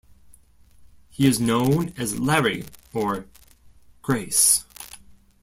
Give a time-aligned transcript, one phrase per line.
[1.11, 3.25] He is known as "Larry" or
[4.01, 4.65] "Grase".